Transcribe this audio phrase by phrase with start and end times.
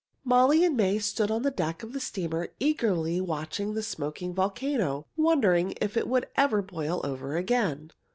[0.23, 5.05] Molly and May stood on the deck of the steamer eagerly watching the smoking volcano,
[5.15, 7.91] wondering if it would ever boil over again.